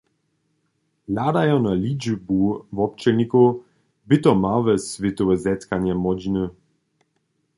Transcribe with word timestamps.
Hladajo 1.11 1.57
na 1.65 1.73
ličbu 1.83 2.39
wobdźělnikow 2.75 3.49
bě 4.07 4.17
to 4.23 4.31
małe 4.45 4.73
swětowe 4.87 5.35
zetkanje 5.45 5.93
młodźiny. 6.03 6.45